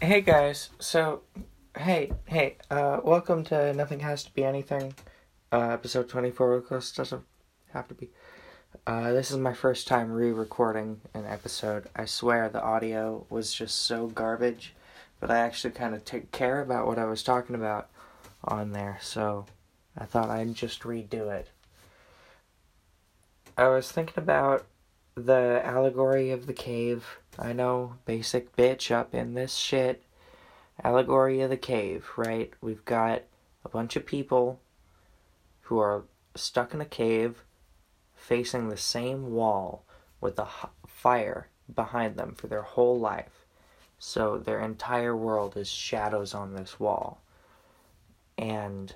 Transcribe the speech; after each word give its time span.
Hey 0.00 0.20
guys, 0.20 0.70
so 0.78 1.22
hey, 1.76 2.12
hey, 2.26 2.54
uh, 2.70 3.00
welcome 3.02 3.42
to 3.46 3.72
Nothing 3.72 3.98
Has 3.98 4.22
to 4.22 4.32
Be 4.32 4.44
Anything, 4.44 4.94
uh, 5.50 5.70
episode 5.70 6.08
24, 6.08 6.54
of 6.54 6.68
course, 6.68 6.92
doesn't 6.92 7.24
have 7.72 7.88
to 7.88 7.94
be. 7.94 8.10
Uh, 8.86 9.10
this 9.12 9.32
is 9.32 9.38
my 9.38 9.52
first 9.52 9.88
time 9.88 10.12
re 10.12 10.30
recording 10.30 11.00
an 11.14 11.26
episode. 11.26 11.88
I 11.96 12.04
swear 12.04 12.48
the 12.48 12.62
audio 12.62 13.26
was 13.28 13.52
just 13.52 13.82
so 13.82 14.06
garbage, 14.06 14.72
but 15.18 15.32
I 15.32 15.38
actually 15.38 15.72
kind 15.72 15.96
of 15.96 16.04
take 16.04 16.30
care 16.30 16.60
about 16.62 16.86
what 16.86 17.00
I 17.00 17.04
was 17.06 17.24
talking 17.24 17.56
about 17.56 17.88
on 18.44 18.70
there, 18.70 18.98
so 19.02 19.46
I 19.96 20.04
thought 20.04 20.30
I'd 20.30 20.54
just 20.54 20.82
redo 20.82 21.28
it. 21.28 21.48
I 23.56 23.66
was 23.66 23.90
thinking 23.90 24.22
about 24.22 24.64
the 25.26 25.60
allegory 25.64 26.30
of 26.30 26.46
the 26.46 26.52
cave. 26.52 27.18
I 27.38 27.52
know, 27.52 27.94
basic 28.04 28.56
bitch 28.56 28.90
up 28.90 29.14
in 29.14 29.34
this 29.34 29.54
shit. 29.54 30.02
Allegory 30.82 31.40
of 31.40 31.50
the 31.50 31.56
cave, 31.56 32.08
right? 32.16 32.52
We've 32.60 32.84
got 32.84 33.22
a 33.64 33.68
bunch 33.68 33.96
of 33.96 34.06
people 34.06 34.60
who 35.62 35.78
are 35.78 36.04
stuck 36.34 36.72
in 36.72 36.80
a 36.80 36.86
cave 36.86 37.42
facing 38.14 38.68
the 38.68 38.76
same 38.76 39.32
wall 39.32 39.84
with 40.20 40.38
a 40.38 40.44
h- 40.44 40.70
fire 40.86 41.48
behind 41.74 42.16
them 42.16 42.34
for 42.34 42.46
their 42.46 42.62
whole 42.62 42.98
life. 42.98 43.44
So 43.98 44.38
their 44.38 44.60
entire 44.60 45.16
world 45.16 45.56
is 45.56 45.68
shadows 45.68 46.34
on 46.34 46.54
this 46.54 46.78
wall. 46.78 47.20
And 48.36 48.94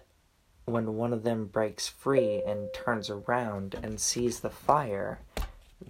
when 0.64 0.94
one 0.94 1.12
of 1.12 1.24
them 1.24 1.46
breaks 1.46 1.88
free 1.88 2.42
and 2.46 2.72
turns 2.72 3.10
around 3.10 3.74
and 3.82 4.00
sees 4.00 4.40
the 4.40 4.50
fire, 4.50 5.18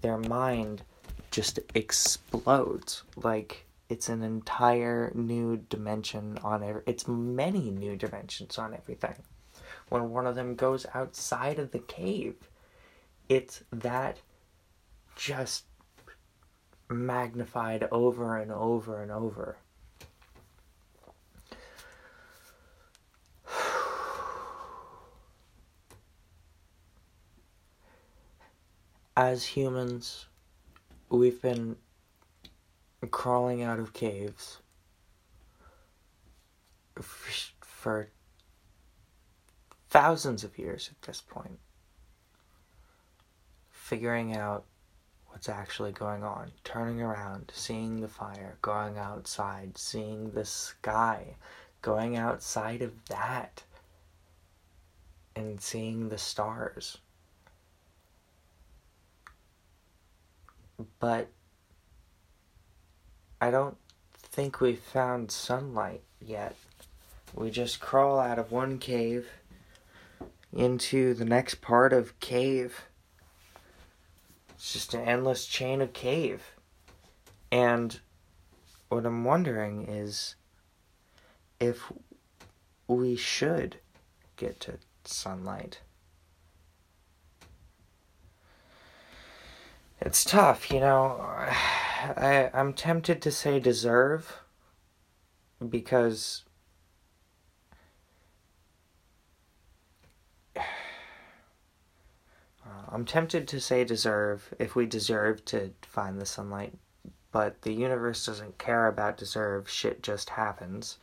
their 0.01 0.19
mind 0.19 0.83
just 1.31 1.61
explodes. 1.75 3.03
Like 3.17 3.67
it's 3.89 4.09
an 4.09 4.23
entire 4.23 5.13
new 5.15 5.57
dimension 5.57 6.39
on 6.43 6.63
every 6.63 6.83
it's 6.87 7.07
many 7.07 7.71
new 7.71 7.97
dimensions 7.97 8.59
on 8.59 8.75
everything. 8.75 9.17
When 9.89 10.11
one 10.11 10.27
of 10.27 10.35
them 10.35 10.55
goes 10.55 10.87
outside 10.95 11.59
of 11.59 11.73
the 11.73 11.79
cave 11.79 12.37
it's 13.29 13.63
that 13.73 14.21
just 15.17 15.65
magnified 16.91 17.89
over 17.91 18.37
and 18.37 18.53
over 18.53 19.03
and 19.03 19.11
over 19.11 19.57
as 29.17 29.45
humans, 29.45 30.27
we've 31.11 31.41
been 31.43 31.77
crawling 33.11 33.63
out 33.63 33.79
of 33.79 33.93
caves 33.93 34.59
for 37.61 38.09
thousands 39.91 40.45
of 40.45 40.59
years 40.59 40.89
at 40.91 41.03
this 41.07 41.21
point, 41.21 41.59
figuring 43.71 44.35
out 44.37 44.65
what's 45.27 45.49
actually 45.49 45.93
going 45.93 46.23
on, 46.23 46.53
turning 46.65 47.03
around, 47.03 47.51
seeing 47.55 48.01
the 48.01 48.09
fire, 48.09 48.57
going 48.63 48.97
outside, 48.99 49.77
seeing 49.77 50.31
the 50.31 50.45
sky, 50.45 51.37
going 51.83 52.17
outside 52.17 52.81
of 52.83 52.93
that, 53.07 53.63
and 55.35 55.61
seeing 55.61 56.09
the 56.09 56.19
stars. 56.19 56.99
But 61.01 61.29
I 63.41 63.51
don't 63.51 63.77
think 64.15 64.61
we've 64.61 64.79
found 64.79 65.31
sunlight 65.31 66.03
yet. 66.21 66.57
We 67.35 67.51
just 67.51 67.81
crawl 67.81 68.19
out 68.19 68.39
of 68.39 68.53
one 68.53 68.79
cave 68.79 69.27
into 70.53 71.15
the 71.15 71.25
next 71.25 71.61
part 71.61 71.93
of 71.93 72.19
cave. 72.21 72.83
It's 74.51 74.73
just 74.73 74.95
an 74.95 75.01
endless 75.01 75.47
chain 75.47 75.81
of 75.81 75.93
cave. 75.93 76.43
And 77.51 77.99
what 78.89 79.07
I'm 79.07 79.25
wondering 79.25 79.89
is 79.89 80.37
if 81.59 81.91
we 82.87 83.17
should 83.17 83.77
get 84.37 84.61
to 84.61 84.79
sunlight. 85.05 85.81
It's 90.05 90.25
tough, 90.25 90.69
you 90.73 90.81
know. 90.81 91.17
I 91.21 92.51
I'm 92.53 92.73
tempted 92.73 93.23
to 93.23 93.31
say 93.31 93.61
deserve 93.61 94.41
because 95.69 96.43
uh, 100.57 100.61
I'm 102.91 103.05
tempted 103.05 103.47
to 103.47 103.61
say 103.61 103.85
deserve 103.85 104.53
if 104.59 104.75
we 104.75 104.87
deserve 104.87 105.45
to 105.47 105.71
find 105.83 106.21
the 106.21 106.27
sunlight, 106.27 106.75
but 107.31 107.63
the 107.63 107.73
universe 107.73 108.27
doesn't 108.27 108.59
care 108.59 108.89
about 108.89 109.17
deserve, 109.17 109.71
shit 109.71 110.03
just 110.03 110.31
happens. 110.31 110.99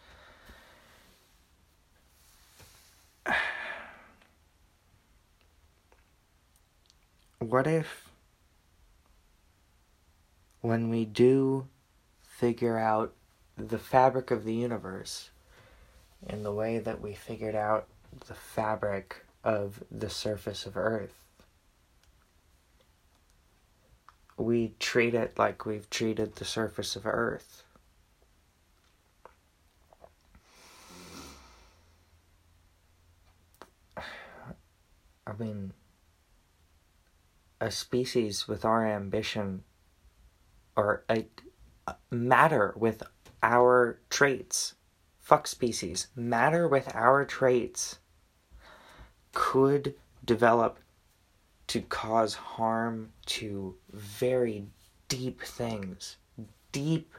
What 7.42 7.68
if 7.68 8.09
when 10.62 10.90
we 10.90 11.06
do 11.06 11.68
figure 12.22 12.78
out 12.78 13.14
the 13.58 13.80
fabric 13.80 14.32
of 14.32 14.44
the 14.44 14.54
universe 14.54 15.30
in 16.28 16.44
the 16.44 16.52
way 16.52 16.80
that 16.80 17.02
we 17.02 17.14
figured 17.14 17.56
out 17.56 17.88
the 18.28 18.34
fabric 18.34 19.26
of 19.44 19.84
the 19.92 20.10
surface 20.10 20.66
of 20.66 20.76
Earth, 20.76 21.14
we 24.38 24.74
treat 24.80 25.14
it 25.14 25.38
like 25.38 25.66
we've 25.66 25.90
treated 25.90 26.36
the 26.36 26.46
surface 26.46 26.96
of 26.96 27.06
Earth. 27.06 27.64
I 33.98 35.34
mean, 35.38 35.74
a 37.62 37.70
species 37.70 38.48
with 38.48 38.66
our 38.66 38.88
ambition 38.88 39.64
or 40.80 41.04
a, 41.10 41.26
matter 42.10 42.74
with 42.78 43.04
our 43.44 44.00
traits. 44.10 44.76
Fuck 45.20 45.48
species. 45.48 46.08
Matter 46.16 46.68
with 46.68 46.94
our 46.96 47.26
traits 47.26 48.00
could 49.34 49.96
develop 50.24 50.80
to 51.68 51.82
cause 51.82 52.34
harm 52.34 53.12
to 53.26 53.76
very 53.92 54.68
deep 55.08 55.42
things, 55.42 56.18
deep 56.72 57.14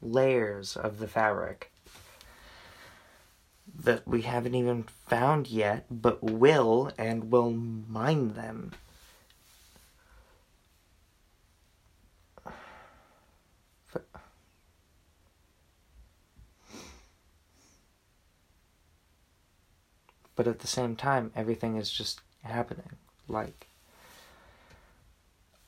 layers 0.00 0.76
of 0.76 0.98
the 0.98 1.08
fabric 1.08 1.72
that 3.84 4.06
we 4.06 4.22
haven't 4.22 4.54
even 4.54 4.84
found 5.06 5.48
yet, 5.48 5.86
but 5.90 6.22
will 6.22 6.92
and 6.98 7.30
will 7.30 7.50
mine 7.50 8.34
them. 8.34 8.72
But 20.36 20.46
at 20.46 20.60
the 20.60 20.66
same 20.66 20.96
time, 20.96 21.32
everything 21.34 21.76
is 21.76 21.90
just 21.90 22.20
happening. 22.42 22.96
Like, 23.28 23.66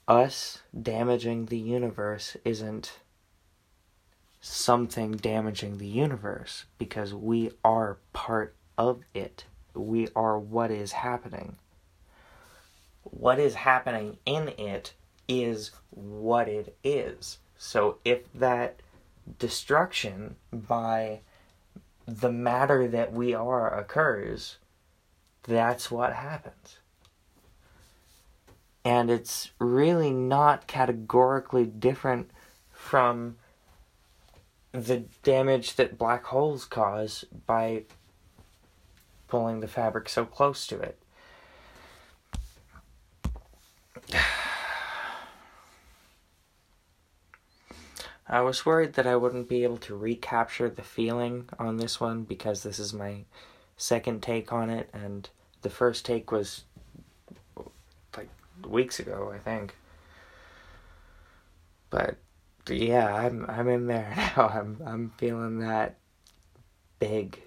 us 0.08 0.60
damaging 0.80 1.46
the 1.46 1.58
universe 1.58 2.36
isn't 2.44 2.98
something 4.40 5.12
damaging 5.12 5.78
the 5.78 5.86
universe 5.86 6.64
because 6.78 7.14
we 7.14 7.52
are 7.64 7.98
part 8.12 8.54
of 8.76 9.02
it. 9.14 9.44
We 9.74 10.08
are 10.16 10.38
what 10.38 10.70
is 10.70 10.92
happening. 10.92 11.56
What 13.04 13.38
is 13.38 13.54
happening 13.54 14.18
in 14.26 14.48
it 14.58 14.94
is 15.28 15.70
what 15.90 16.48
it 16.48 16.76
is. 16.82 17.38
So 17.56 17.98
if 18.04 18.32
that 18.32 18.80
destruction 19.38 20.36
by 20.52 21.20
the 22.06 22.32
matter 22.32 22.88
that 22.88 23.12
we 23.12 23.34
are 23.34 23.78
occurs, 23.78 24.58
that's 25.44 25.90
what 25.90 26.12
happens. 26.12 26.78
And 28.84 29.10
it's 29.10 29.50
really 29.58 30.10
not 30.10 30.66
categorically 30.66 31.66
different 31.66 32.30
from 32.72 33.36
the 34.72 35.04
damage 35.22 35.76
that 35.76 35.98
black 35.98 36.24
holes 36.24 36.64
cause 36.64 37.24
by 37.46 37.84
pulling 39.28 39.60
the 39.60 39.68
fabric 39.68 40.08
so 40.08 40.24
close 40.24 40.66
to 40.66 40.80
it. 40.80 41.01
I 48.32 48.40
was 48.40 48.64
worried 48.64 48.94
that 48.94 49.06
I 49.06 49.14
wouldn't 49.14 49.46
be 49.46 49.62
able 49.62 49.76
to 49.76 49.94
recapture 49.94 50.70
the 50.70 50.82
feeling 50.82 51.50
on 51.58 51.76
this 51.76 52.00
one 52.00 52.22
because 52.22 52.62
this 52.62 52.78
is 52.78 52.94
my 52.94 53.24
second 53.76 54.22
take 54.22 54.50
on 54.54 54.70
it, 54.70 54.88
and 54.94 55.28
the 55.60 55.68
first 55.68 56.06
take 56.06 56.32
was 56.32 56.64
like 58.16 58.30
weeks 58.66 58.98
ago, 58.98 59.30
I 59.34 59.38
think. 59.38 59.76
But 61.90 62.16
yeah, 62.70 63.14
I'm 63.14 63.44
I'm 63.50 63.68
in 63.68 63.86
there 63.86 64.14
now. 64.36 64.48
I'm 64.48 64.80
I'm 64.82 65.12
feeling 65.18 65.58
that 65.58 65.96
big 67.00 67.38